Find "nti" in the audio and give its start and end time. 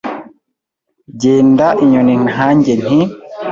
2.83-2.99